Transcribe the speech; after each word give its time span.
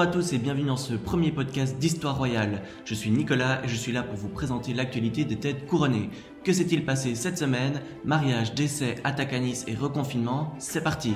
Bonjour 0.00 0.12
à 0.12 0.14
tous 0.14 0.32
et 0.32 0.38
bienvenue 0.38 0.64
dans 0.64 0.78
ce 0.78 0.94
premier 0.94 1.30
podcast 1.30 1.76
d'Histoire 1.76 2.16
Royale. 2.16 2.62
Je 2.86 2.94
suis 2.94 3.10
Nicolas 3.10 3.62
et 3.62 3.68
je 3.68 3.76
suis 3.76 3.92
là 3.92 4.02
pour 4.02 4.16
vous 4.16 4.30
présenter 4.30 4.72
l'actualité 4.72 5.26
des 5.26 5.36
têtes 5.36 5.66
couronnées. 5.66 6.08
Que 6.42 6.54
s'est-il 6.54 6.86
passé 6.86 7.14
cette 7.14 7.36
semaine? 7.36 7.82
Mariage, 8.06 8.54
décès, 8.54 8.94
attaque 9.04 9.34
à 9.34 9.40
Nice 9.40 9.66
et 9.68 9.74
reconfinement 9.74 10.54
C'est 10.58 10.82
parti 10.82 11.12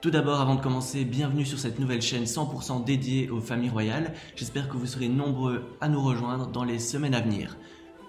Tout 0.00 0.10
d'abord, 0.10 0.40
avant 0.40 0.56
de 0.56 0.60
commencer, 0.60 1.04
bienvenue 1.04 1.44
sur 1.44 1.60
cette 1.60 1.78
nouvelle 1.78 2.02
chaîne 2.02 2.24
100% 2.24 2.82
dédiée 2.82 3.30
aux 3.30 3.40
familles 3.40 3.70
royales. 3.70 4.12
J'espère 4.34 4.68
que 4.68 4.76
vous 4.76 4.86
serez 4.86 5.06
nombreux 5.06 5.76
à 5.80 5.88
nous 5.88 6.02
rejoindre 6.02 6.48
dans 6.48 6.64
les 6.64 6.80
semaines 6.80 7.14
à 7.14 7.20
venir. 7.20 7.56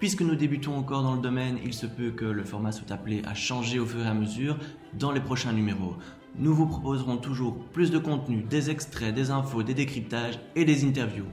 Puisque 0.00 0.22
nous 0.22 0.34
débutons 0.34 0.76
encore 0.76 1.04
dans 1.04 1.14
le 1.14 1.22
domaine, 1.22 1.58
il 1.64 1.74
se 1.74 1.86
peut 1.86 2.10
que 2.10 2.24
le 2.24 2.42
format 2.42 2.72
soit 2.72 2.90
appelé 2.90 3.22
à 3.24 3.34
changer 3.34 3.78
au 3.78 3.86
fur 3.86 4.04
et 4.04 4.08
à 4.08 4.14
mesure 4.14 4.56
dans 4.94 5.12
les 5.12 5.20
prochains 5.20 5.52
numéros. 5.52 5.94
Nous 6.36 6.54
vous 6.54 6.66
proposerons 6.66 7.16
toujours 7.16 7.56
plus 7.72 7.90
de 7.90 7.98
contenu, 7.98 8.42
des 8.42 8.70
extraits, 8.70 9.14
des 9.14 9.30
infos, 9.30 9.62
des 9.62 9.74
décryptages 9.74 10.38
et 10.54 10.64
des 10.64 10.84
interviews. 10.84 11.26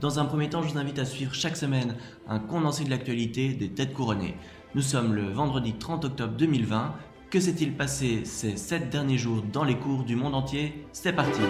Dans 0.00 0.18
un 0.18 0.24
premier 0.24 0.48
temps, 0.48 0.62
je 0.62 0.72
vous 0.72 0.78
invite 0.78 0.98
à 0.98 1.04
suivre 1.04 1.34
chaque 1.34 1.56
semaine 1.56 1.96
un 2.28 2.38
condensé 2.38 2.84
de 2.84 2.90
l'actualité 2.90 3.54
des 3.54 3.70
têtes 3.70 3.92
couronnées. 3.92 4.36
Nous 4.74 4.82
sommes 4.82 5.14
le 5.14 5.28
vendredi 5.30 5.74
30 5.74 6.04
octobre 6.04 6.34
2020. 6.36 6.94
Que 7.30 7.40
s'est-il 7.40 7.72
passé 7.72 8.20
ces 8.24 8.56
7 8.56 8.90
derniers 8.90 9.18
jours 9.18 9.42
dans 9.52 9.64
les 9.64 9.76
cours 9.76 10.04
du 10.04 10.16
monde 10.16 10.34
entier? 10.34 10.86
C'est 10.92 11.12
parti 11.12 11.40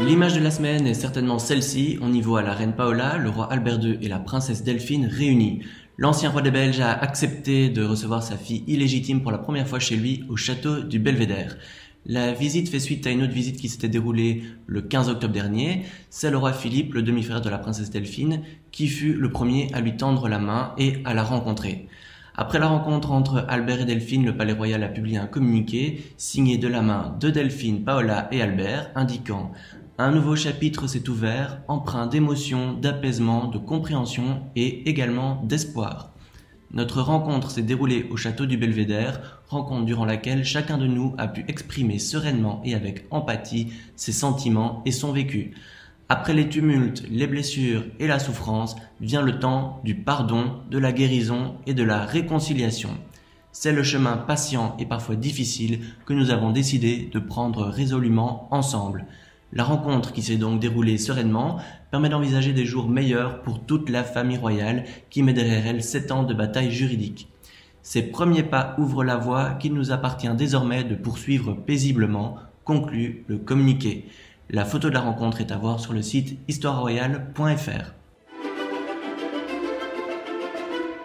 L'image 0.00 0.34
de 0.34 0.40
la 0.40 0.50
semaine 0.50 0.86
est 0.86 0.94
certainement 0.94 1.38
celle-ci. 1.38 1.98
On 2.02 2.12
y 2.12 2.20
voit 2.20 2.42
la 2.42 2.52
reine 2.52 2.74
Paola, 2.74 3.16
le 3.16 3.30
roi 3.30 3.50
Albert 3.50 3.80
II 3.80 3.98
et 4.02 4.08
la 4.08 4.18
princesse 4.18 4.62
Delphine 4.62 5.06
réunis. 5.06 5.62
L'ancien 5.98 6.28
roi 6.28 6.42
des 6.42 6.50
Belges 6.50 6.80
a 6.80 6.92
accepté 6.92 7.70
de 7.70 7.82
recevoir 7.82 8.22
sa 8.22 8.36
fille 8.36 8.62
illégitime 8.66 9.22
pour 9.22 9.32
la 9.32 9.38
première 9.38 9.66
fois 9.66 9.78
chez 9.78 9.96
lui 9.96 10.24
au 10.28 10.36
château 10.36 10.80
du 10.80 10.98
Belvédère. 10.98 11.56
La 12.04 12.32
visite 12.32 12.68
fait 12.68 12.80
suite 12.80 13.06
à 13.06 13.10
une 13.10 13.22
autre 13.22 13.32
visite 13.32 13.58
qui 13.58 13.70
s'était 13.70 13.88
déroulée 13.88 14.42
le 14.66 14.82
15 14.82 15.08
octobre 15.08 15.32
dernier. 15.32 15.84
C'est 16.10 16.30
le 16.30 16.36
roi 16.36 16.52
Philippe, 16.52 16.92
le 16.92 17.00
demi-frère 17.00 17.40
de 17.40 17.48
la 17.48 17.56
princesse 17.56 17.88
Delphine, 17.88 18.42
qui 18.72 18.88
fut 18.88 19.14
le 19.14 19.30
premier 19.30 19.72
à 19.72 19.80
lui 19.80 19.96
tendre 19.96 20.28
la 20.28 20.38
main 20.38 20.74
et 20.76 20.98
à 21.06 21.14
la 21.14 21.22
rencontrer. 21.22 21.88
Après 22.34 22.58
la 22.58 22.66
rencontre 22.66 23.12
entre 23.12 23.46
Albert 23.48 23.80
et 23.80 23.86
Delphine, 23.86 24.26
le 24.26 24.36
Palais 24.36 24.52
Royal 24.52 24.82
a 24.82 24.88
publié 24.88 25.16
un 25.16 25.26
communiqué 25.26 26.04
signé 26.18 26.58
de 26.58 26.68
la 26.68 26.82
main 26.82 27.16
de 27.18 27.30
Delphine, 27.30 27.84
Paola 27.84 28.28
et 28.30 28.42
Albert, 28.42 28.90
indiquant 28.94 29.50
un 29.98 30.10
nouveau 30.10 30.36
chapitre 30.36 30.86
s'est 30.86 31.08
ouvert, 31.08 31.62
empreint 31.68 32.06
d'émotion, 32.06 32.74
d'apaisement, 32.74 33.48
de 33.48 33.56
compréhension 33.56 34.42
et 34.54 34.88
également 34.88 35.42
d'espoir. 35.44 36.12
Notre 36.70 37.00
rencontre 37.00 37.50
s'est 37.50 37.62
déroulée 37.62 38.06
au 38.10 38.16
château 38.16 38.44
du 38.44 38.58
Belvédère, 38.58 39.40
rencontre 39.48 39.86
durant 39.86 40.04
laquelle 40.04 40.44
chacun 40.44 40.76
de 40.76 40.86
nous 40.86 41.14
a 41.16 41.28
pu 41.28 41.46
exprimer 41.48 41.98
sereinement 41.98 42.60
et 42.64 42.74
avec 42.74 43.06
empathie 43.10 43.72
ses 43.94 44.12
sentiments 44.12 44.82
et 44.84 44.92
son 44.92 45.12
vécu. 45.12 45.52
Après 46.10 46.34
les 46.34 46.48
tumultes, 46.48 47.04
les 47.10 47.26
blessures 47.26 47.84
et 47.98 48.06
la 48.06 48.18
souffrance, 48.18 48.76
vient 49.00 49.22
le 49.22 49.38
temps 49.38 49.80
du 49.82 49.94
pardon, 49.94 50.60
de 50.70 50.78
la 50.78 50.92
guérison 50.92 51.54
et 51.66 51.72
de 51.72 51.82
la 51.82 52.04
réconciliation. 52.04 52.90
C'est 53.50 53.72
le 53.72 53.82
chemin 53.82 54.18
patient 54.18 54.76
et 54.78 54.84
parfois 54.84 55.16
difficile 55.16 55.80
que 56.04 56.12
nous 56.12 56.30
avons 56.30 56.50
décidé 56.50 57.08
de 57.10 57.18
prendre 57.18 57.64
résolument 57.64 58.48
ensemble. 58.50 59.06
La 59.52 59.64
rencontre 59.64 60.12
qui 60.12 60.22
s'est 60.22 60.36
donc 60.36 60.60
déroulée 60.60 60.98
sereinement 60.98 61.58
permet 61.90 62.08
d'envisager 62.08 62.52
des 62.52 62.66
jours 62.66 62.88
meilleurs 62.88 63.42
pour 63.42 63.64
toute 63.64 63.88
la 63.88 64.02
famille 64.02 64.36
royale 64.36 64.84
qui 65.08 65.22
met 65.22 65.32
derrière 65.32 65.66
elle 65.66 65.82
sept 65.82 66.10
ans 66.10 66.24
de 66.24 66.34
bataille 66.34 66.70
juridique. 66.70 67.28
Ces 67.82 68.02
premiers 68.02 68.42
pas 68.42 68.74
ouvrent 68.78 69.04
la 69.04 69.16
voie 69.16 69.50
qu'il 69.54 69.72
nous 69.72 69.92
appartient 69.92 70.34
désormais 70.34 70.82
de 70.82 70.96
poursuivre 70.96 71.52
paisiblement, 71.54 72.36
conclut 72.64 73.24
le 73.28 73.38
communiqué. 73.38 74.06
La 74.50 74.64
photo 74.64 74.88
de 74.88 74.94
la 74.94 75.00
rencontre 75.00 75.40
est 75.40 75.52
à 75.52 75.56
voir 75.56 75.78
sur 75.78 75.92
le 75.92 76.02
site 76.02 76.38
histoireroyale.fr. 76.48 77.94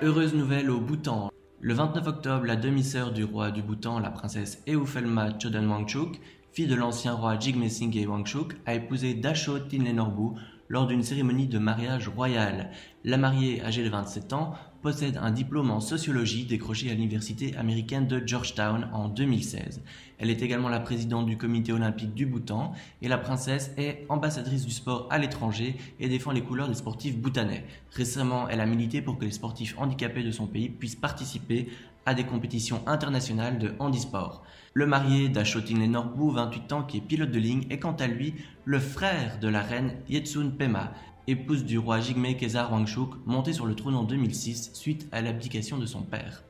Heureuse 0.02 0.34
nouvelle 0.34 0.72
au 0.72 0.80
Bhoutan. 0.80 1.30
Le 1.60 1.76
29 1.76 2.08
octobre, 2.08 2.46
la 2.48 2.56
demi-sœur 2.56 3.12
du 3.12 3.24
roi 3.24 3.52
du 3.52 3.62
Bhoutan, 3.62 4.00
la 4.00 4.10
princesse 4.10 4.64
Euphelma 4.68 5.38
Chodan 5.38 5.68
Wangchuk, 5.68 6.20
fille 6.52 6.68
de 6.68 6.76
l'ancien 6.76 7.14
roi 7.14 7.40
Jigme 7.40 7.70
Singh 7.70 8.06
Wangchuk, 8.06 8.58
a 8.66 8.74
épousé 8.76 9.14
Dasho 9.14 9.58
Tinlenorbu 9.60 10.38
lors 10.68 10.86
d'une 10.86 11.04
cérémonie 11.04 11.48
de 11.48 11.60
mariage 11.60 12.10
royal. 12.10 12.72
La 13.04 13.18
mariée, 13.18 13.62
âgée 13.64 13.84
de 13.84 13.90
27 13.90 14.34
ans, 14.34 14.54
possède 14.82 15.18
un 15.22 15.32
diplôme 15.32 15.70
en 15.70 15.80
sociologie 15.80 16.46
décroché 16.46 16.90
à 16.90 16.94
l'université 16.94 17.56
américaine 17.56 18.08
de 18.08 18.22
Georgetown 18.26 18.90
en 18.94 19.08
2016. 19.08 19.82
Elle 20.18 20.30
est 20.30 20.42
également 20.42 20.70
la 20.70 20.80
présidente 20.80 21.26
du 21.26 21.38
comité 21.38 21.72
olympique 21.72 22.14
du 22.14 22.26
Bhoutan 22.26 22.74
et 23.02 23.08
la 23.08 23.18
princesse 23.18 23.72
est 23.78 24.06
ambassadrice 24.10 24.66
du 24.66 24.72
sport 24.72 25.08
à 25.10 25.18
l'étranger 25.18 25.76
et 26.00 26.10
défend 26.10 26.32
les 26.32 26.42
couleurs 26.42 26.68
des 26.68 26.76
sportifs 26.76 27.18
bhoutanais. 27.18 27.66
Récemment, 27.92 28.48
elle 28.50 28.62
a 28.62 28.66
milité 28.66 29.02
pour 29.02 29.18
que 29.18 29.26
les 29.26 29.32
sportifs 29.32 29.76
handicapés 29.78 30.24
de 30.24 30.32
son 30.32 30.48
pays 30.48 30.70
puissent 30.70 30.96
participer 30.96 31.70
à 32.06 32.14
des 32.14 32.24
compétitions 32.24 32.82
internationales 32.88 33.60
de 33.60 33.74
handisport. 33.80 34.44
Le 34.74 34.86
marié 34.86 35.30
d'Ashotin 35.30 35.80
Lenorbu, 35.80 36.34
28 36.34 36.72
ans, 36.74 36.84
qui 36.84 36.98
est 36.98 37.02
pilote 37.02 37.32
de 37.32 37.40
ligne, 37.40 37.66
est 37.70 37.80
quant 37.80 37.96
à 38.00 38.08
lui 38.08 38.36
le 38.66 38.80
frère 38.80 39.40
de 39.40 39.48
la 39.48 39.62
reine 39.62 39.94
Yetsun 40.10 40.52
Pema, 40.58 40.94
épouse 41.28 41.66
du 41.66 41.78
roi 41.78 42.00
Jigme 42.00 42.34
Khesar 42.36 42.72
Wangchuk, 42.72 43.12
monté 43.26 43.54
sur 43.54 43.66
le 43.66 43.76
trône 43.76 43.96
en 43.96 44.04
2006 44.04 44.72
suite 44.74 45.08
à 45.12 45.22
l'abdication 45.22 45.78
de 45.78 45.86
son 45.86 46.02
père. 46.02 46.44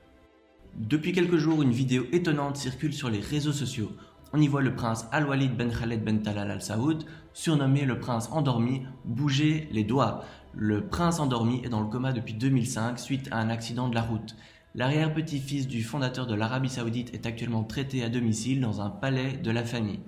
Depuis 0.75 1.11
quelques 1.11 1.37
jours, 1.37 1.61
une 1.61 1.71
vidéo 1.71 2.05
étonnante 2.11 2.57
circule 2.57 2.93
sur 2.93 3.09
les 3.09 3.19
réseaux 3.19 3.51
sociaux. 3.51 3.91
On 4.33 4.39
y 4.39 4.47
voit 4.47 4.61
le 4.61 4.73
prince 4.73 5.07
Al-Walid 5.11 5.57
Ben 5.57 5.69
Khaled 5.69 6.03
Ben 6.03 6.21
Talal 6.21 6.49
Al 6.49 6.61
Saoud, 6.61 7.03
surnommé 7.33 7.83
le 7.83 7.99
prince 7.99 8.29
endormi, 8.31 8.83
bouger 9.03 9.67
les 9.71 9.83
doigts. 9.83 10.23
Le 10.53 10.87
prince 10.87 11.19
endormi 11.19 11.61
est 11.65 11.69
dans 11.69 11.81
le 11.81 11.87
coma 11.87 12.13
depuis 12.13 12.33
2005 12.33 12.97
suite 12.97 13.27
à 13.31 13.39
un 13.39 13.49
accident 13.49 13.89
de 13.89 13.95
la 13.95 14.01
route. 14.01 14.35
L'arrière-petit-fils 14.73 15.67
du 15.67 15.83
fondateur 15.83 16.27
de 16.27 16.33
l'Arabie 16.33 16.69
saoudite 16.69 17.13
est 17.13 17.25
actuellement 17.25 17.65
traité 17.65 18.03
à 18.03 18.09
domicile 18.09 18.61
dans 18.61 18.79
un 18.79 18.89
palais 18.89 19.33
de 19.33 19.51
la 19.51 19.65
famille. 19.65 19.99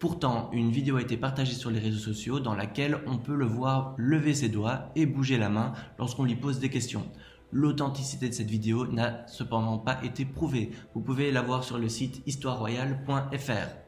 Pourtant, 0.00 0.50
une 0.52 0.72
vidéo 0.72 0.96
a 0.96 1.02
été 1.02 1.16
partagée 1.16 1.54
sur 1.54 1.70
les 1.70 1.78
réseaux 1.78 2.12
sociaux 2.12 2.40
dans 2.40 2.56
laquelle 2.56 2.98
on 3.06 3.18
peut 3.18 3.36
le 3.36 3.44
voir 3.44 3.94
lever 3.96 4.34
ses 4.34 4.48
doigts 4.48 4.90
et 4.96 5.06
bouger 5.06 5.38
la 5.38 5.48
main 5.48 5.72
lorsqu'on 6.00 6.24
lui 6.24 6.34
pose 6.34 6.58
des 6.58 6.68
questions. 6.68 7.08
L'authenticité 7.52 8.28
de 8.28 8.34
cette 8.34 8.50
vidéo 8.50 8.88
n'a 8.88 9.24
cependant 9.28 9.78
pas 9.78 10.02
été 10.02 10.24
prouvée. 10.24 10.72
Vous 10.94 11.00
pouvez 11.00 11.30
la 11.30 11.42
voir 11.42 11.62
sur 11.62 11.78
le 11.78 11.88
site 11.88 12.22
histoireroyale.fr. 12.26 13.81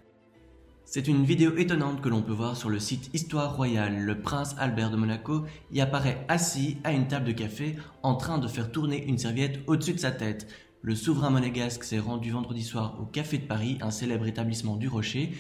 C'est 0.87 1.09
une 1.09 1.25
vidéo 1.25 1.57
étonnante 1.57 2.03
que 2.03 2.09
l'on 2.09 2.23
peut 2.23 2.33
voir 2.33 2.57
sur 2.57 2.69
le 2.69 2.79
site 2.79 3.11
Histoire 3.15 3.57
Royale. 3.57 4.01
Le 4.01 4.21
prince 4.21 4.55
Albert 4.59 4.91
de 4.91 4.97
Monaco 4.97 5.45
y 5.73 5.81
apparaît 5.81 6.25
assis 6.29 6.77
à 6.85 6.93
une 6.93 7.09
table 7.09 7.27
de 7.27 7.33
café 7.33 7.77
en 8.03 8.15
train 8.15 8.39
de 8.39 8.47
faire 8.47 8.71
tourner 8.71 9.05
une 9.05 9.19
serviette 9.19 9.61
au-dessus 9.67 9.95
de 9.95 9.99
sa 9.99 10.13
tête. 10.13 10.47
Le 10.83 10.95
souverain 10.95 11.31
monégasque 11.31 11.83
s'est 11.83 11.99
rendu 11.99 12.31
vendredi 12.31 12.63
soir 12.63 12.99
au 13.01 13.07
Café 13.07 13.39
de 13.39 13.47
Paris, 13.47 13.79
un 13.81 13.91
célèbre 13.91 14.27
établissement 14.27 14.77
du 14.77 14.87
Rocher, 14.87 15.33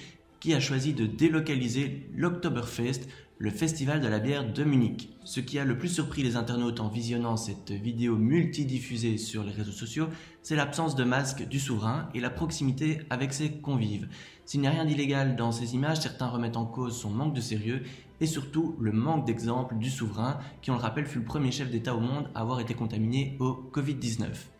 qui 0.44 0.52
a 0.52 0.60
choisi 0.60 0.92
de 0.92 1.06
délocaliser 1.06 2.06
l'Oktoberfest, 2.14 3.08
le 3.38 3.48
festival 3.48 4.02
de 4.02 4.08
la 4.08 4.18
bière 4.18 4.52
de 4.52 4.62
Munich. 4.62 5.08
Ce 5.24 5.40
qui 5.40 5.58
a 5.58 5.64
le 5.64 5.78
plus 5.78 5.88
surpris 5.88 6.22
les 6.22 6.36
internautes 6.36 6.80
en 6.80 6.88
visionnant 6.88 7.38
cette 7.38 7.70
vidéo 7.70 8.18
multidiffusée 8.18 9.16
sur 9.16 9.42
les 9.42 9.52
réseaux 9.52 9.72
sociaux, 9.72 10.10
c'est 10.42 10.54
l'absence 10.54 10.96
de 10.96 11.04
masque 11.04 11.48
du 11.48 11.58
souverain 11.58 12.10
et 12.12 12.20
la 12.20 12.28
proximité 12.28 13.00
avec 13.08 13.32
ses 13.32 13.52
convives. 13.52 14.06
S'il 14.44 14.60
n'y 14.60 14.66
a 14.66 14.72
rien 14.72 14.84
d'illégal 14.84 15.34
dans 15.34 15.50
ces 15.50 15.74
images, 15.74 16.02
certains 16.02 16.28
remettent 16.28 16.58
en 16.58 16.66
cause 16.66 16.94
son 16.94 17.08
manque 17.08 17.32
de 17.32 17.40
sérieux 17.40 17.82
et 18.20 18.26
surtout 18.26 18.76
le 18.78 18.92
manque 18.92 19.24
d'exemple 19.24 19.78
du 19.78 19.88
souverain 19.88 20.40
qui, 20.60 20.70
on 20.70 20.74
le 20.74 20.80
rappelle, 20.80 21.06
fut 21.06 21.20
le 21.20 21.24
premier 21.24 21.52
chef 21.52 21.70
d'État 21.70 21.94
au 21.94 22.00
monde 22.00 22.28
à 22.34 22.42
avoir 22.42 22.60
été 22.60 22.74
contaminé 22.74 23.38
au 23.40 23.70
Covid-19. 23.72 24.53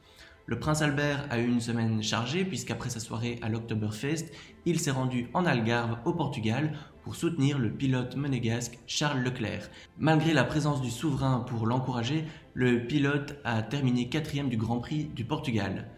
Le 0.46 0.58
prince 0.58 0.82
Albert 0.82 1.26
a 1.30 1.38
eu 1.38 1.46
une 1.46 1.62
semaine 1.62 2.02
chargée 2.02 2.44
puisqu'après 2.44 2.90
sa 2.90 3.00
soirée 3.00 3.38
à 3.40 3.48
l'Oktoberfest, 3.48 4.26
il 4.66 4.78
s'est 4.78 4.90
rendu 4.90 5.30
en 5.32 5.46
Algarve 5.46 5.96
au 6.04 6.12
Portugal 6.12 6.72
pour 7.02 7.14
soutenir 7.16 7.58
le 7.58 7.70
pilote 7.70 8.14
monégasque 8.16 8.78
Charles 8.86 9.22
Leclerc. 9.22 9.70
Malgré 9.98 10.34
la 10.34 10.44
présence 10.44 10.82
du 10.82 10.90
souverain 10.90 11.40
pour 11.40 11.66
l'encourager, 11.66 12.26
le 12.52 12.86
pilote 12.86 13.38
a 13.44 13.62
terminé 13.62 14.10
quatrième 14.10 14.50
du 14.50 14.58
Grand 14.58 14.80
Prix 14.80 15.06
du 15.06 15.24
Portugal. 15.24 15.88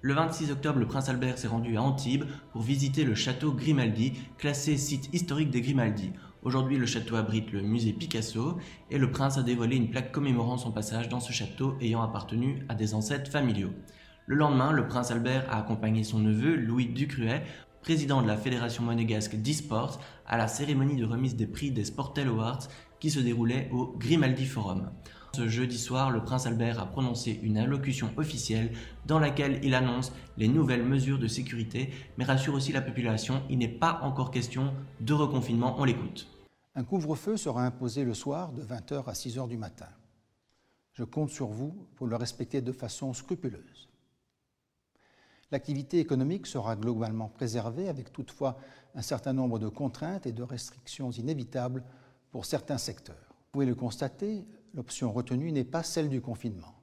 Le 0.00 0.14
26 0.14 0.52
octobre, 0.52 0.78
le 0.78 0.86
prince 0.86 1.08
Albert 1.08 1.38
s'est 1.38 1.48
rendu 1.48 1.76
à 1.76 1.82
Antibes 1.82 2.26
pour 2.52 2.62
visiter 2.62 3.02
le 3.02 3.16
château 3.16 3.52
Grimaldi, 3.52 4.12
classé 4.38 4.76
site 4.76 5.12
historique 5.12 5.50
des 5.50 5.60
Grimaldi. 5.60 6.12
Aujourd'hui, 6.42 6.76
le 6.76 6.86
château 6.86 7.14
abrite 7.14 7.52
le 7.52 7.62
musée 7.62 7.92
Picasso 7.92 8.58
et 8.90 8.98
le 8.98 9.12
prince 9.12 9.38
a 9.38 9.44
dévoilé 9.44 9.76
une 9.76 9.90
plaque 9.90 10.10
commémorant 10.10 10.58
son 10.58 10.72
passage 10.72 11.08
dans 11.08 11.20
ce 11.20 11.32
château 11.32 11.76
ayant 11.80 12.02
appartenu 12.02 12.66
à 12.68 12.74
des 12.74 12.94
ancêtres 12.94 13.30
familiaux. 13.30 13.70
Le 14.26 14.34
lendemain, 14.34 14.72
le 14.72 14.88
prince 14.88 15.12
Albert 15.12 15.46
a 15.48 15.58
accompagné 15.58 16.02
son 16.02 16.18
neveu, 16.18 16.56
Louis 16.56 16.86
Ducruet, 16.86 17.44
président 17.80 18.22
de 18.22 18.26
la 18.26 18.36
Fédération 18.36 18.82
monégasque 18.82 19.36
d'e-sport, 19.36 20.00
à 20.26 20.36
la 20.36 20.48
cérémonie 20.48 20.96
de 20.96 21.04
remise 21.04 21.36
des 21.36 21.46
prix 21.46 21.70
des 21.70 21.84
Sportel 21.84 22.26
Awards 22.26 22.66
qui 22.98 23.10
se 23.10 23.20
déroulait 23.20 23.68
au 23.70 23.94
Grimaldi 23.96 24.46
Forum. 24.46 24.90
Ce 25.34 25.48
jeudi 25.48 25.78
soir, 25.78 26.10
le 26.10 26.22
prince 26.22 26.44
Albert 26.44 26.78
a 26.78 26.84
prononcé 26.84 27.40
une 27.42 27.56
allocution 27.56 28.10
officielle 28.18 28.72
dans 29.06 29.18
laquelle 29.18 29.60
il 29.64 29.74
annonce 29.74 30.12
les 30.36 30.46
nouvelles 30.46 30.84
mesures 30.84 31.18
de 31.18 31.26
sécurité, 31.26 31.90
mais 32.18 32.24
rassure 32.24 32.52
aussi 32.52 32.70
la 32.70 32.82
population, 32.82 33.42
il 33.48 33.56
n'est 33.56 33.68
pas 33.68 34.00
encore 34.02 34.30
question 34.30 34.74
de 35.00 35.14
reconfinement, 35.14 35.76
on 35.78 35.84
l'écoute. 35.84 36.28
Un 36.74 36.84
couvre-feu 36.84 37.38
sera 37.38 37.64
imposé 37.64 38.04
le 38.04 38.12
soir 38.12 38.52
de 38.52 38.62
20h 38.62 39.04
à 39.06 39.12
6h 39.12 39.48
du 39.48 39.56
matin. 39.56 39.88
Je 40.92 41.04
compte 41.04 41.30
sur 41.30 41.46
vous 41.46 41.88
pour 41.96 42.06
le 42.06 42.16
respecter 42.16 42.60
de 42.60 42.72
façon 42.72 43.14
scrupuleuse. 43.14 43.88
L'activité 45.50 45.98
économique 45.98 46.46
sera 46.46 46.76
globalement 46.76 47.28
préservée 47.28 47.88
avec 47.88 48.12
toutefois 48.12 48.58
un 48.94 49.02
certain 49.02 49.32
nombre 49.32 49.58
de 49.58 49.68
contraintes 49.68 50.26
et 50.26 50.32
de 50.32 50.42
restrictions 50.42 51.10
inévitables 51.10 51.84
pour 52.30 52.44
certains 52.44 52.78
secteurs. 52.78 53.16
Vous 53.30 53.52
pouvez 53.52 53.66
le 53.66 53.74
constater, 53.74 54.46
l'option 54.74 55.12
retenue 55.12 55.52
n'est 55.52 55.64
pas 55.64 55.82
celle 55.82 56.08
du 56.08 56.20
confinement. 56.20 56.74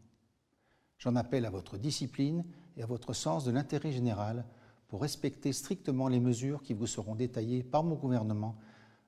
J'en 0.98 1.16
appelle 1.16 1.46
à 1.46 1.50
votre 1.50 1.78
discipline 1.78 2.44
et 2.78 2.84
à 2.84 2.86
votre 2.86 3.14
sens 3.14 3.46
de 3.46 3.52
l'intérêt 3.52 3.92
général 3.92 4.46
pour 4.88 5.02
respecter 5.02 5.54
strictement 5.54 6.08
les 6.08 6.20
mesures 6.20 6.62
qui 6.62 6.74
vous 6.74 6.88
seront 6.88 7.16
détaillées 7.16 7.64
par 7.64 7.84
mon 7.84 7.96
gouvernement 7.96 8.58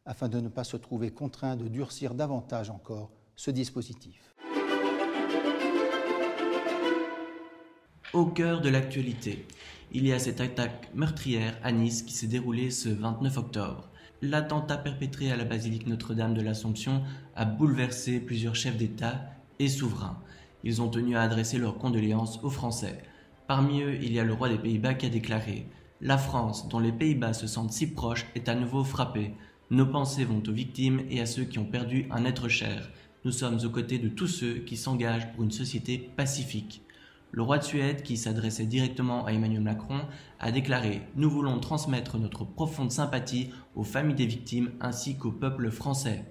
afin 0.06 0.30
de 0.30 0.40
ne 0.40 0.48
pas 0.48 0.64
se 0.64 0.78
trouver 0.78 1.12
contraint 1.12 1.56
de 1.56 1.68
durcir 1.68 2.14
davantage 2.14 2.70
encore 2.70 3.12
ce 3.36 3.52
dispositif. 3.52 4.36
Au 8.14 8.26
cœur 8.26 8.62
de 8.62 8.70
l'actualité, 8.70 9.48
il 9.92 10.06
y 10.06 10.14
a 10.14 10.20
cette 10.20 10.42
attaque 10.42 10.90
meurtrière 10.94 11.58
à 11.64 11.72
Nice 11.72 12.02
qui 12.04 12.14
s'est 12.14 12.28
déroulée 12.28 12.72
ce 12.72 12.90
29 12.90 13.38
octobre. 13.38 13.91
L'attentat 14.24 14.78
perpétré 14.78 15.32
à 15.32 15.36
la 15.36 15.46
basilique 15.46 15.88
Notre-Dame 15.88 16.36
de 16.36 16.42
l'Assomption 16.42 17.02
a 17.36 17.44
bouleversé 17.44 18.20
plusieurs 18.20 18.54
chefs 18.54 18.78
d'État 18.78 19.20
et 19.58 19.68
souverains. 19.68 20.20
Ils 20.64 20.80
ont 20.80 20.90
tenu 20.90 21.16
à 21.16 21.24
adresser 21.24 21.58
leurs 21.58 21.80
condoléances 21.80 22.40
aux 22.44 22.52
Français. 22.52 23.02
Parmi 23.48 23.82
eux, 23.82 23.96
il 24.00 24.14
y 24.14 24.20
a 24.20 24.24
le 24.24 24.34
roi 24.34 24.48
des 24.48 24.60
Pays-Bas 24.60 24.94
qui 24.94 25.08
a 25.08 25.10
déclaré 25.10 25.66
La 26.02 26.20
France, 26.20 26.70
dont 26.70 26.78
les 26.78 26.92
Pays-Bas 26.92 27.34
se 27.34 27.48
sentent 27.48 27.74
si 27.74 27.88
proches, 27.88 28.28
est 28.36 28.48
à 28.48 28.54
nouveau 28.54 28.84
frappée. 28.84 29.34
Nos 29.72 29.88
pensées 29.88 30.26
vont 30.26 30.44
aux 30.48 30.54
victimes 30.54 31.02
et 31.10 31.20
à 31.20 31.26
ceux 31.26 31.46
qui 31.46 31.58
ont 31.58 31.66
perdu 31.66 32.08
un 32.12 32.24
être 32.26 32.48
cher. 32.48 32.92
Nous 33.26 33.32
sommes 33.32 33.58
aux 33.66 33.70
côtés 33.72 33.98
de 33.98 34.10
tous 34.10 34.28
ceux 34.28 34.60
qui 34.60 34.78
s'engagent 34.78 35.32
pour 35.32 35.44
une 35.44 35.52
société 35.52 36.12
pacifique. 36.16 36.84
Le 37.34 37.44
roi 37.44 37.60
de 37.60 37.64
Suède, 37.64 38.04
qui 38.04 38.18
s'adressait 38.18 38.66
directement 38.66 39.26
à 39.26 39.32
Emmanuel 39.32 39.62
Macron, 39.62 40.02
a 40.42 40.52
déclaré 40.52 41.04
Nous 41.16 41.30
voulons 41.30 41.62
transmettre 41.62 42.18
notre 42.18 42.44
profonde 42.44 42.92
sympathie 42.92 43.52
aux 43.74 43.86
familles 43.86 44.16
des 44.16 44.26
victimes 44.26 44.72
ainsi 44.82 45.18
qu'au 45.18 45.32
peuple 45.32 45.72
français. 45.72 46.26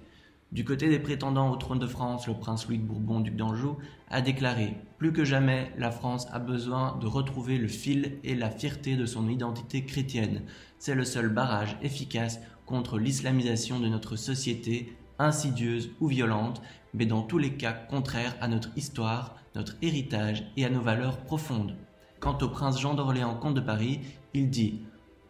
Du 0.53 0.63
côté 0.63 0.91
des 0.91 0.99
prétendants 0.99 1.51
au 1.51 1.57
trône 1.57 1.79
de 1.79 1.87
France, 1.87 2.27
le 2.27 2.35
prince 2.35 2.67
Louis 2.67 2.77
de 2.77 2.83
Bourbon, 2.83 3.21
duc 3.21 3.35
d'Anjou, 3.35 3.79
a 4.11 4.21
déclaré 4.21 4.77
Plus 4.99 5.15
que 5.15 5.25
jamais, 5.25 5.73
la 5.79 5.91
France 5.91 6.27
a 6.33 6.39
besoin 6.39 6.99
de 7.01 7.07
retrouver 7.07 7.57
le 7.57 7.69
fil 7.69 8.19
et 8.23 8.35
la 8.35 8.51
fierté 8.51 8.97
de 8.97 9.07
son 9.07 9.27
identité 9.31 9.87
chrétienne. 9.87 10.43
C'est 10.79 10.95
le 10.95 11.05
seul 11.05 11.31
barrage 11.31 11.79
efficace 11.81 12.41
contre 12.67 12.99
l'islamisation 12.99 13.81
de 13.81 13.89
notre 13.89 14.17
société, 14.17 14.95
insidieuse 15.19 15.93
ou 16.01 16.09
violente, 16.09 16.61
mais 16.95 17.07
dans 17.07 17.23
tous 17.23 17.39
les 17.39 17.55
cas 17.55 17.73
contraire 17.73 18.37
à 18.41 18.49
notre 18.49 18.71
histoire, 18.77 19.37
notre 19.55 19.77
héritage 19.83 20.45
et 20.57 20.65
à 20.65 20.71
nos 20.71 20.81
valeurs 20.81 21.19
profondes. 21.19 21.77
Quant 22.21 22.39
au 22.43 22.49
prince 22.49 22.81
Jean 22.81 22.95
d'Orléans, 22.95 23.35
comte 23.35 23.55
de 23.55 23.61
Paris, 23.61 24.01
il 24.35 24.51
dit 24.51 24.83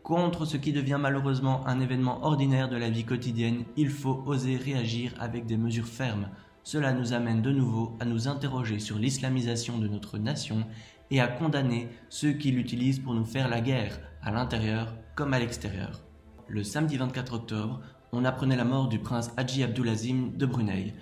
Contre 0.02 0.44
ce 0.44 0.56
qui 0.56 0.72
devient 0.72 0.98
malheureusement 1.00 1.66
un 1.66 1.78
événement 1.80 2.24
ordinaire 2.24 2.68
de 2.68 2.76
la 2.76 2.90
vie 2.90 3.04
quotidienne, 3.04 3.64
il 3.76 3.90
faut 3.90 4.22
oser 4.26 4.56
réagir 4.56 5.14
avec 5.20 5.46
des 5.46 5.56
mesures 5.56 5.86
fermes. 5.86 6.28
Cela 6.64 6.92
nous 6.92 7.12
amène 7.12 7.42
de 7.42 7.52
nouveau 7.52 7.96
à 8.00 8.04
nous 8.04 8.26
interroger 8.26 8.78
sur 8.78 8.98
l'islamisation 8.98 9.78
de 9.78 9.88
notre 9.88 10.18
nation 10.18 10.66
et 11.10 11.20
à 11.20 11.28
condamner 11.28 11.88
ceux 12.08 12.32
qui 12.32 12.50
l'utilisent 12.50 12.98
pour 12.98 13.14
nous 13.14 13.24
faire 13.24 13.48
la 13.48 13.60
guerre, 13.60 14.00
à 14.22 14.30
l'intérieur 14.30 14.94
comme 15.14 15.34
à 15.34 15.38
l'extérieur. 15.38 16.00
Le 16.48 16.64
samedi 16.64 16.96
24 16.96 17.34
octobre, 17.34 17.80
on 18.12 18.24
apprenait 18.24 18.56
la 18.56 18.64
mort 18.64 18.88
du 18.88 18.98
prince 18.98 19.30
Hadji 19.36 19.62
Abdulazim 19.62 20.32
de 20.36 20.46
Brunei. 20.46 20.94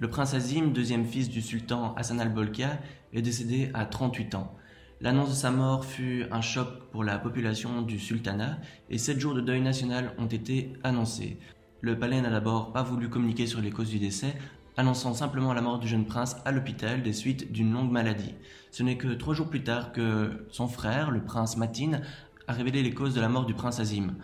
Le 0.00 0.08
prince 0.08 0.34
Azim, 0.34 0.72
deuxième 0.72 1.04
fils 1.04 1.28
du 1.28 1.40
sultan 1.40 1.94
Hassan 1.94 2.20
al-Bolkiah, 2.20 2.80
est 3.12 3.22
décédé 3.22 3.70
à 3.74 3.86
38 3.86 4.34
ans. 4.34 4.52
L'annonce 5.00 5.30
de 5.30 5.34
sa 5.34 5.52
mort 5.52 5.84
fut 5.84 6.26
un 6.32 6.40
choc 6.40 6.66
pour 6.90 7.04
la 7.04 7.16
population 7.16 7.80
du 7.80 8.00
sultanat 8.00 8.58
et 8.90 8.98
sept 8.98 9.20
jours 9.20 9.34
de 9.34 9.40
deuil 9.40 9.60
national 9.60 10.12
ont 10.18 10.26
été 10.26 10.72
annoncés. 10.82 11.38
Le 11.80 11.96
palais 11.96 12.20
n'a 12.20 12.30
d'abord 12.30 12.72
pas 12.72 12.82
voulu 12.82 13.08
communiquer 13.08 13.46
sur 13.46 13.60
les 13.60 13.70
causes 13.70 13.90
du 13.90 14.00
décès, 14.00 14.34
annonçant 14.76 15.14
simplement 15.14 15.52
la 15.52 15.62
mort 15.62 15.78
du 15.78 15.86
jeune 15.86 16.06
prince 16.06 16.36
à 16.44 16.50
l'hôpital 16.50 17.02
des 17.02 17.12
suites 17.12 17.52
d'une 17.52 17.72
longue 17.72 17.92
maladie. 17.92 18.34
Ce 18.72 18.82
n'est 18.82 18.96
que 18.96 19.14
trois 19.14 19.34
jours 19.34 19.48
plus 19.48 19.62
tard 19.62 19.92
que 19.92 20.44
son 20.50 20.66
frère, 20.66 21.12
le 21.12 21.22
prince 21.22 21.56
Matin, 21.56 22.00
a 22.48 22.52
révélé 22.52 22.82
les 22.82 22.94
causes 22.94 23.14
de 23.14 23.20
la 23.20 23.28
mort 23.28 23.46
du 23.46 23.54
prince 23.54 23.78
Azim. 23.78 24.14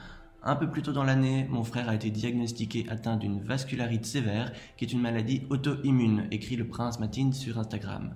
Un 0.42 0.56
peu 0.56 0.70
plus 0.70 0.80
tôt 0.80 0.92
dans 0.92 1.04
l'année, 1.04 1.46
mon 1.50 1.64
frère 1.64 1.90
a 1.90 1.94
été 1.94 2.10
diagnostiqué 2.10 2.86
atteint 2.88 3.18
d'une 3.18 3.42
vascularite 3.42 4.06
sévère, 4.06 4.52
qui 4.78 4.86
est 4.86 4.92
une 4.92 5.02
maladie 5.02 5.42
auto-immune, 5.50 6.28
écrit 6.30 6.56
le 6.56 6.66
prince 6.66 6.98
Matin 6.98 7.30
sur 7.32 7.58
Instagram. 7.58 8.14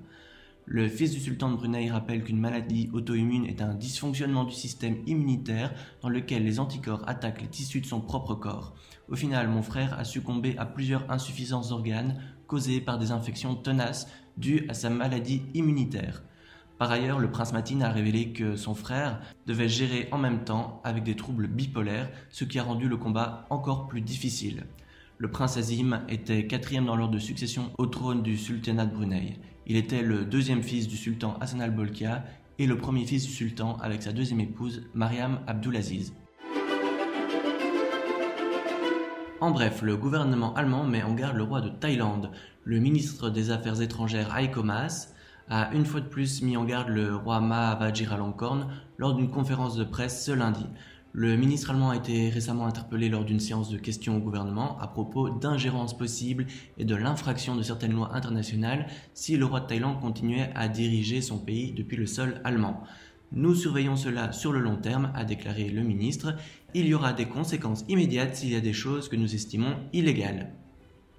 Le 0.65 0.89
fils 0.89 1.11
du 1.11 1.21
sultan 1.21 1.51
de 1.51 1.57
Brunei 1.57 1.91
rappelle 1.91 2.25
qu'une 2.25 2.41
maladie 2.41 2.89
auto-immune 2.95 3.45
est 3.45 3.61
un 3.61 3.75
dysfonctionnement 3.75 4.45
du 4.45 4.55
système 4.55 4.97
immunitaire 5.07 5.75
dans 6.01 6.09
lequel 6.09 6.45
les 6.45 6.61
anticorps 6.61 7.07
attaquent 7.07 7.43
les 7.43 7.49
tissus 7.49 7.83
de 7.83 7.87
son 7.87 8.01
propre 8.01 8.35
corps. 8.35 8.75
Au 9.11 9.17
final, 9.17 9.49
mon 9.49 9.61
frère 9.61 9.93
a 9.99 10.05
succombé 10.05 10.57
à 10.57 10.65
plusieurs 10.65 11.11
insuffisances 11.11 11.69
d'organes 11.69 12.23
causées 12.47 12.81
par 12.81 12.97
des 12.97 13.11
infections 13.11 13.55
tenaces 13.55 14.09
dues 14.39 14.65
à 14.71 14.73
sa 14.73 14.89
maladie 14.89 15.43
immunitaire. 15.53 16.23
Par 16.79 16.91
ailleurs, 16.91 17.21
le 17.21 17.31
prince 17.31 17.53
Matin 17.53 17.81
a 17.83 17.91
révélé 17.91 18.33
que 18.33 18.57
son 18.57 18.75
frère 18.75 19.21
devait 19.47 19.69
gérer 19.69 20.09
en 20.11 20.19
même 20.19 20.45
temps 20.45 20.81
avec 20.83 21.05
des 21.05 21.15
troubles 21.15 21.47
bipolaires, 21.47 22.11
ce 22.31 22.45
qui 22.45 22.59
a 22.59 22.65
rendu 22.65 22.89
le 22.89 22.97
combat 22.97 23.47
encore 23.51 23.87
plus 23.87 24.01
difficile. 24.01 24.65
Le 25.19 25.31
prince 25.31 25.57
Azim 25.57 26.03
était 26.09 26.49
quatrième 26.49 26.87
dans 26.87 26.97
l'ordre 26.97 27.15
de 27.15 27.21
succession 27.21 27.71
au 27.79 27.87
trône 27.87 28.23
du 28.23 28.37
sultanat 28.37 28.87
de 28.87 28.95
Brunei. 28.95 29.39
Il 29.67 29.77
était 29.77 30.03
le 30.03 30.25
deuxième 30.25 30.65
fils 30.65 30.89
du 30.89 30.97
sultan 30.97 31.37
Hassan 31.41 31.61
al-Bolkiah 31.61 32.25
et 32.59 32.67
le 32.67 32.77
premier 32.77 33.07
fils 33.07 33.25
du 33.25 33.33
sultan 33.33 33.77
avec 33.81 34.03
sa 34.03 34.13
deuxième 34.13 34.41
épouse, 34.41 34.83
Mariam 34.95 35.41
Abdulaziz. 35.47 36.13
En 39.41 39.51
bref, 39.51 39.83
le 39.83 39.97
gouvernement 39.97 40.55
allemand 40.55 40.85
met 40.85 41.03
en 41.03 41.15
garde 41.15 41.37
le 41.37 41.43
roi 41.45 41.61
de 41.61 41.69
Thaïlande. 41.69 42.31
Le 42.65 42.81
ministre 42.81 43.31
des 43.31 43.51
Affaires 43.51 43.81
étrangères 43.81 44.35
Heiko 44.37 44.63
a 45.49 45.73
une 45.75 45.85
fois 45.85 46.01
de 46.01 46.09
plus 46.09 46.43
mis 46.43 46.57
en 46.57 46.65
garde 46.65 46.89
le 46.89 47.17
roi 47.17 47.41
Maha 47.41 47.75
Vajiralongkorn 47.77 48.69
lors 48.99 49.15
d'une 49.15 49.31
conférence 49.31 49.77
de 49.77 49.85
presse 49.85 50.25
ce 50.25 50.33
lundi. 50.33 50.67
Le 51.13 51.37
ministre 51.37 51.71
allemand 51.71 51.91
a 51.91 51.97
été 51.97 52.29
récemment 52.29 52.67
interpellé 52.67 53.09
lors 53.09 53.25
d'une 53.25 53.39
séance 53.39 53.71
de 53.71 53.79
questions 53.79 54.17
au 54.17 54.21
gouvernement 54.21 54.79
à 54.81 54.89
propos 54.89 55.31
d'ingérence 55.31 55.97
possible 55.97 56.47
et 56.77 56.85
de 56.85 56.97
l'infraction 56.97 57.55
de 57.55 57.63
certaines 57.63 57.93
lois 57.93 58.15
internationales 58.17 58.87
si 59.13 59.37
le 59.37 59.45
roi 59.45 59.61
de 59.61 59.67
Thaïlande 59.67 60.01
continuait 60.01 60.51
à 60.57 60.67
diriger 60.67 61.21
son 61.21 61.39
pays 61.39 61.73
depuis 61.73 61.97
le 61.97 62.07
sol 62.07 62.41
allemand. 62.43 62.83
Nous 63.31 63.55
surveillons 63.55 63.97
cela 63.97 64.33
sur 64.33 64.53
le 64.53 64.61
long 64.61 64.77
terme, 64.77 65.13
a 65.15 65.25
déclaré 65.25 65.69
le 65.69 65.83
ministre. 65.83 66.35
Il 66.75 66.87
y 66.87 66.95
aura 66.95 67.13
des 67.13 67.27
conséquences 67.27 67.85
immédiates 67.89 68.37
s'il 68.37 68.51
y 68.51 68.57
a 68.57 68.61
des 68.61 68.73
choses 68.73 69.09
que 69.09 69.17
nous 69.17 69.35
estimons 69.35 69.77
illégales 69.93 70.53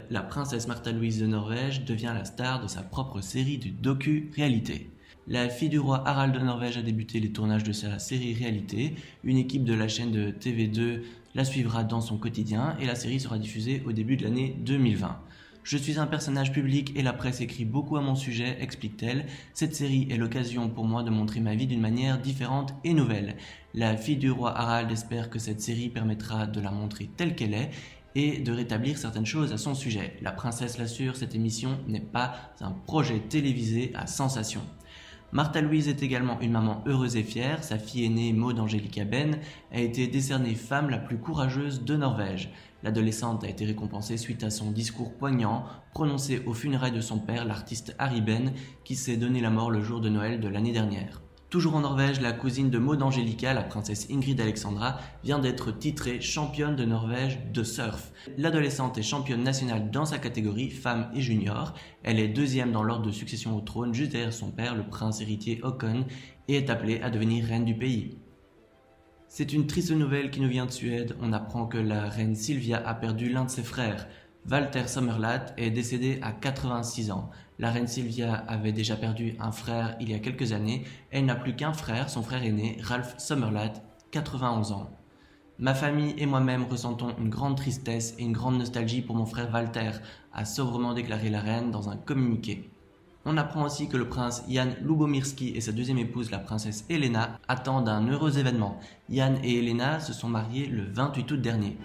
la 0.09 0.21
princesse 0.21 0.67
Martha 0.67 0.91
Louise 0.91 1.19
de 1.19 1.27
Norvège 1.27 1.85
devient 1.85 2.13
la 2.13 2.25
star 2.25 2.61
de 2.61 2.67
sa 2.67 2.81
propre 2.81 3.21
série 3.21 3.57
de 3.57 3.69
docu-réalité. 3.69 4.89
La 5.27 5.49
fille 5.49 5.69
du 5.69 5.79
roi 5.79 6.07
Harald 6.07 6.33
de 6.33 6.39
Norvège 6.39 6.77
a 6.77 6.81
débuté 6.81 7.19
les 7.19 7.31
tournages 7.31 7.63
de 7.63 7.73
sa 7.73 7.97
série 7.97 8.33
réalité. 8.33 8.95
Une 9.23 9.37
équipe 9.37 9.63
de 9.63 9.73
la 9.73 9.87
chaîne 9.87 10.11
de 10.11 10.29
TV2 10.29 11.01
la 11.35 11.43
suivra 11.43 11.83
dans 11.83 12.01
son 12.01 12.17
quotidien 12.17 12.77
et 12.79 12.85
la 12.85 12.95
série 12.95 13.19
sera 13.19 13.37
diffusée 13.37 13.83
au 13.85 13.91
début 13.91 14.15
de 14.15 14.23
l'année 14.23 14.55
2020. 14.59 15.19
Je 15.63 15.77
suis 15.77 15.99
un 15.99 16.05
personnage 16.05 16.51
public 16.51 16.93
et 16.95 17.01
la 17.01 17.11
presse 17.11 17.41
écrit 17.41 17.65
beaucoup 17.65 17.97
à 17.97 18.01
mon 18.01 18.15
sujet, 18.15 18.55
explique-t-elle. 18.61 19.25
Cette 19.53 19.75
série 19.75 20.07
est 20.11 20.17
l'occasion 20.17 20.69
pour 20.69 20.85
moi 20.85 21.01
de 21.03 21.09
montrer 21.09 21.39
ma 21.39 21.55
vie 21.55 21.67
d'une 21.67 21.81
manière 21.81 22.19
différente 22.19 22.75
et 22.83 22.93
nouvelle. 22.93 23.35
La 23.73 23.97
fille 23.97 24.17
du 24.17 24.29
roi 24.31 24.55
Harald 24.55 24.91
espère 24.91 25.29
que 25.29 25.39
cette 25.39 25.59
série 25.59 25.89
permettra 25.89 26.45
de 26.45 26.61
la 26.61 26.71
montrer 26.71 27.09
telle 27.17 27.35
qu'elle 27.35 27.55
est 27.55 27.71
et 28.15 28.39
de 28.39 28.51
rétablir 28.51 28.97
certaines 28.97 29.25
choses 29.25 29.53
à 29.53 29.57
son 29.57 29.75
sujet. 29.75 30.17
La 30.21 30.31
princesse 30.31 30.77
l'assure, 30.77 31.15
cette 31.15 31.35
émission 31.35 31.77
n'est 31.87 31.99
pas 31.99 32.33
un 32.61 32.71
projet 32.71 33.19
télévisé 33.19 33.91
à 33.93 34.07
sensation. 34.07 34.61
Martha 35.31 35.59
Louise 35.59 35.89
est 35.89 36.01
également 36.01 36.39
une 36.39 36.53
maman 36.53 36.81
heureuse 36.85 37.17
et 37.17 37.23
fière. 37.23 37.63
Sa 37.63 37.77
fille 37.77 38.05
aînée, 38.05 38.31
Maud 38.31 38.57
Angelica 38.57 39.03
Ben, 39.03 39.37
a 39.71 39.81
été 39.81 40.07
décernée 40.07 40.55
femme 40.55 40.89
la 40.89 40.97
plus 40.97 41.17
courageuse 41.17 41.83
de 41.83 41.97
Norvège. 41.97 42.51
L'adolescente 42.83 43.43
a 43.43 43.49
été 43.49 43.65
récompensée 43.65 44.15
suite 44.15 44.43
à 44.43 44.49
son 44.49 44.71
discours 44.71 45.13
poignant 45.17 45.65
prononcé 45.93 46.41
aux 46.45 46.53
funérailles 46.53 46.93
de 46.93 47.01
son 47.01 47.19
père, 47.19 47.43
l'artiste 47.43 47.95
Harry 47.99 48.21
Ben, 48.21 48.53
qui 48.85 48.95
s'est 48.95 49.17
donné 49.17 49.41
la 49.41 49.49
mort 49.49 49.71
le 49.71 49.81
jour 49.81 49.99
de 49.99 50.07
Noël 50.07 50.39
de 50.39 50.47
l'année 50.47 50.71
dernière. 50.71 51.24
Toujours 51.49 51.75
en 51.75 51.81
Norvège, 51.81 52.21
la 52.21 52.31
cousine 52.31 52.71
de 52.71 52.79
Maud 52.79 53.01
Angelica, 53.03 53.53
la 53.53 53.61
princesse 53.63 54.07
Ingrid 54.09 54.41
Alexandra, 54.41 54.97
vient 55.23 55.37
d'être 55.37 55.71
titrée 55.71 56.19
championne 56.19 56.75
de 56.75 56.85
Norvège 56.85 57.39
de 57.53 57.63
surf. 57.63 58.11
L'adolescente 58.37 58.97
est 58.97 59.03
championne 59.03 59.43
nationale 59.43 59.91
dans 59.91 60.05
sa 60.05 60.17
catégorie 60.17 60.71
femme 60.71 61.09
et 61.13 61.21
junior. 61.21 61.73
Elle 62.03 62.19
est 62.19 62.27
deuxième 62.27 62.71
dans 62.71 62.83
l'ordre 62.83 63.05
de 63.05 63.11
succession 63.11 63.55
au 63.55 63.61
trône, 63.61 63.93
juste 63.93 64.11
derrière 64.11 64.33
son 64.33 64.51
père, 64.51 64.75
le 64.75 64.87
prince 64.87 65.21
héritier 65.21 65.61
Håkon, 65.63 66.05
et 66.47 66.55
est 66.55 66.69
appelée 66.69 66.99
à 67.01 67.11
devenir 67.11 67.45
reine 67.45 67.65
du 67.65 67.77
pays. 67.77 68.17
C'est 69.27 69.53
une 69.53 69.67
triste 69.67 69.91
nouvelle 69.91 70.31
qui 70.31 70.41
nous 70.41 70.49
vient 70.49 70.65
de 70.65 70.71
Suède. 70.71 71.15
On 71.21 71.31
apprend 71.31 71.67
que 71.67 71.77
la 71.77 72.09
reine 72.09 72.35
Sylvia 72.35 72.81
a 72.85 72.95
perdu 72.95 73.29
l'un 73.29 73.45
de 73.45 73.49
ses 73.49 73.63
frères. 73.63 74.07
Walter 74.49 74.87
Sommerlath 74.87 75.53
est 75.57 75.71
décédé 75.71 76.19
à 76.21 76.31
86 76.31 77.11
ans. 77.11 77.29
La 77.57 77.71
reine 77.71 77.87
Sylvia 77.87 78.33
avait 78.47 78.73
déjà 78.73 78.97
perdu 78.97 79.35
un 79.39 79.51
frère 79.51 79.95
il 80.01 80.09
y 80.09 80.13
a 80.13 80.19
quelques 80.19 80.51
années. 80.51 80.83
Elle 81.11 81.25
n'a 81.25 81.35
plus 81.35 81.55
qu'un 81.55 81.71
frère, 81.71 82.09
son 82.09 82.21
frère 82.21 82.43
aîné, 82.43 82.77
Ralph 82.81 83.15
Sommerlath, 83.17 83.81
91 84.11 84.73
ans. 84.73 84.89
Ma 85.57 85.73
famille 85.73 86.13
et 86.17 86.25
moi-même 86.25 86.65
ressentons 86.65 87.15
une 87.17 87.29
grande 87.29 87.55
tristesse 87.55 88.13
et 88.19 88.23
une 88.23 88.33
grande 88.33 88.57
nostalgie 88.57 89.01
pour 89.01 89.15
mon 89.15 89.25
frère 89.25 89.49
Walter, 89.53 89.91
a 90.33 90.43
sobrement 90.43 90.93
déclaré 90.93 91.29
la 91.29 91.39
reine 91.39 91.71
dans 91.71 91.87
un 91.87 91.95
communiqué. 91.95 92.69
On 93.23 93.37
apprend 93.37 93.63
aussi 93.63 93.87
que 93.87 93.95
le 93.95 94.09
prince 94.09 94.43
Jan 94.49 94.71
Lubomirski 94.83 95.53
et 95.55 95.61
sa 95.61 95.71
deuxième 95.71 95.97
épouse, 95.97 96.31
la 96.31 96.39
princesse 96.39 96.85
Elena, 96.89 97.39
attendent 97.47 97.87
un 97.87 98.05
heureux 98.07 98.37
événement. 98.37 98.79
Jan 99.09 99.35
et 99.43 99.59
Elena 99.59 100.01
se 100.01 100.11
sont 100.11 100.27
mariés 100.27 100.67
le 100.67 100.83
28 100.91 101.31
août 101.31 101.41
dernier. 101.41 101.77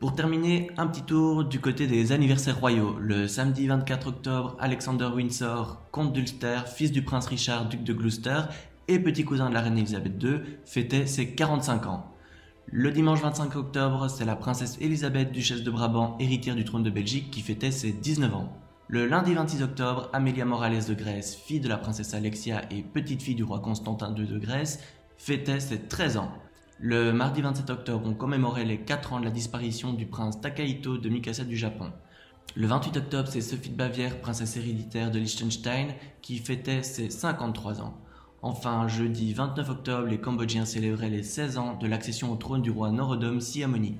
Pour 0.00 0.14
terminer, 0.14 0.70
un 0.78 0.86
petit 0.86 1.02
tour 1.02 1.44
du 1.44 1.60
côté 1.60 1.86
des 1.86 2.12
anniversaires 2.12 2.58
royaux. 2.58 2.96
Le 2.98 3.28
samedi 3.28 3.66
24 3.66 4.06
octobre, 4.06 4.56
Alexander 4.58 5.04
Windsor, 5.14 5.78
comte 5.90 6.14
d'Ulster, 6.14 6.60
fils 6.74 6.90
du 6.90 7.02
prince 7.02 7.26
Richard, 7.26 7.68
duc 7.68 7.84
de 7.84 7.92
Gloucester, 7.92 8.40
et 8.88 8.98
petit 8.98 9.26
cousin 9.26 9.50
de 9.50 9.54
la 9.54 9.60
reine 9.60 9.76
Elisabeth 9.76 10.14
II, 10.22 10.40
fêtait 10.64 11.06
ses 11.06 11.34
45 11.34 11.86
ans. 11.86 12.06
Le 12.64 12.90
dimanche 12.92 13.20
25 13.20 13.54
octobre, 13.56 14.08
c'est 14.08 14.24
la 14.24 14.36
princesse 14.36 14.78
Elisabeth, 14.80 15.32
duchesse 15.32 15.64
de 15.64 15.70
Brabant, 15.70 16.16
héritière 16.18 16.56
du 16.56 16.64
trône 16.64 16.82
de 16.82 16.88
Belgique, 16.88 17.30
qui 17.30 17.42
fêtait 17.42 17.70
ses 17.70 17.92
19 17.92 18.34
ans. 18.34 18.56
Le 18.88 19.04
lundi 19.04 19.34
26 19.34 19.62
octobre, 19.62 20.08
Amelia 20.14 20.46
Morales 20.46 20.86
de 20.86 20.94
Grèce, 20.94 21.36
fille 21.36 21.60
de 21.60 21.68
la 21.68 21.76
princesse 21.76 22.14
Alexia 22.14 22.62
et 22.70 22.82
petite-fille 22.82 23.34
du 23.34 23.44
roi 23.44 23.60
Constantin 23.60 24.14
II 24.16 24.26
de 24.26 24.38
Grèce, 24.38 24.82
fêtait 25.18 25.60
ses 25.60 25.78
13 25.78 26.16
ans. 26.16 26.32
Le 26.82 27.12
mardi 27.12 27.42
27 27.42 27.68
octobre, 27.68 28.08
on 28.08 28.14
commémorait 28.14 28.64
les 28.64 28.78
4 28.78 29.12
ans 29.12 29.20
de 29.20 29.26
la 29.26 29.30
disparition 29.30 29.92
du 29.92 30.06
prince 30.06 30.40
Takahito 30.40 30.96
de 30.96 31.10
Mikasa 31.10 31.44
du 31.44 31.54
Japon. 31.54 31.92
Le 32.56 32.66
28 32.66 32.96
octobre, 32.96 33.28
c'est 33.30 33.42
Sophie 33.42 33.68
de 33.68 33.76
Bavière, 33.76 34.18
princesse 34.22 34.56
héréditaire 34.56 35.10
de 35.10 35.18
Liechtenstein, 35.18 35.88
qui 36.22 36.38
fêtait 36.38 36.82
ses 36.82 37.10
53 37.10 37.82
ans. 37.82 37.98
Enfin, 38.40 38.88
jeudi 38.88 39.34
29 39.34 39.68
octobre, 39.68 40.06
les 40.06 40.22
Cambodgiens 40.22 40.64
célébraient 40.64 41.10
les 41.10 41.22
16 41.22 41.58
ans 41.58 41.76
de 41.76 41.86
l'accession 41.86 42.32
au 42.32 42.36
trône 42.36 42.62
du 42.62 42.70
roi 42.70 42.90
Norodom 42.90 43.40
Sihamoni, 43.40 43.98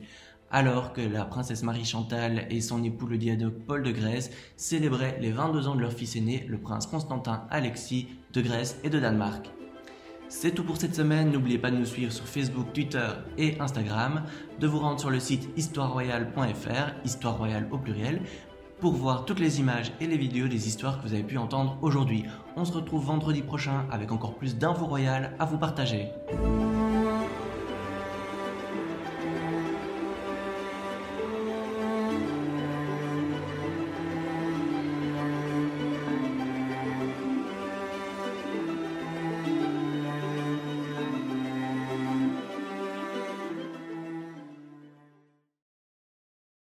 alors 0.51 0.95
que 0.95 1.03
la 1.03 1.27
princesse 1.27 1.63
Marie 1.63 1.85
Chantal 1.85 2.47
et 2.49 2.63
son 2.63 2.83
époux 2.83 3.09
le 3.09 3.19
diadoque 3.19 3.59
Paul 3.67 3.83
de 3.83 3.91
Grèce 3.91 4.31
célébraient 4.57 5.19
les 5.21 5.33
22 5.33 5.69
ans 5.69 5.75
de 5.75 5.83
leur 5.83 5.93
fils 5.93 6.17
aîné, 6.17 6.47
le 6.49 6.57
prince 6.57 6.87
Constantin 6.87 7.45
Alexis 7.51 8.09
de 8.33 8.41
Grèce 8.41 8.81
et 8.85 8.89
de 8.89 8.99
Danemark. 8.99 9.51
C'est 10.33 10.53
tout 10.53 10.63
pour 10.63 10.77
cette 10.77 10.95
semaine, 10.95 11.33
n'oubliez 11.33 11.59
pas 11.59 11.73
de 11.73 11.77
nous 11.77 11.85
suivre 11.85 12.13
sur 12.13 12.25
Facebook, 12.25 12.73
Twitter 12.73 13.09
et 13.37 13.61
Instagram, 13.61 14.23
de 14.61 14.67
vous 14.69 14.79
rendre 14.79 15.01
sur 15.01 15.11
le 15.11 15.19
site 15.19 15.49
histoireroyale.fr, 15.57 17.05
histoire 17.05 17.37
royale 17.37 17.67
au 17.73 17.79
pluriel, 17.79 18.23
pour 18.79 18.93
voir 18.93 19.25
toutes 19.25 19.41
les 19.41 19.59
images 19.59 19.91
et 20.01 20.07
les 20.07 20.17
vidéos 20.17 20.47
des 20.47 20.69
histoires 20.69 20.99
que 20.99 21.09
vous 21.09 21.15
avez 21.15 21.25
pu 21.25 21.37
entendre 21.37 21.79
aujourd'hui. 21.83 22.27
On 22.57 22.65
se 22.65 22.73
retrouve 22.73 23.07
vendredi 23.07 23.43
prochain 23.43 23.87
avec 23.91 24.13
encore 24.13 24.37
plus 24.37 24.57
d'infos 24.57 24.87
royales 24.87 25.35
à 25.41 25.47
vous 25.47 25.59
partager. 25.59 26.11